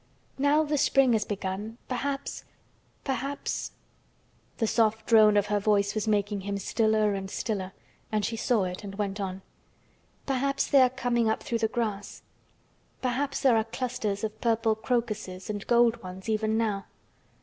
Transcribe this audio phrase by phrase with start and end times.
[0.39, 3.71] Now the spring has begun—perhaps—perhaps—"
[4.57, 7.73] The soft drone of her voice was making him stiller and stiller
[8.11, 9.43] and she saw it and went on.
[10.25, 15.67] "Perhaps they are coming up through the grass—perhaps there are clusters of purple crocuses and
[15.67, 16.85] gold ones—even now.